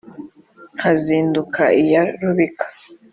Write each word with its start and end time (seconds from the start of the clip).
nkazinduka 0.77 1.63
iya 1.83 2.01
rubika 2.21 2.65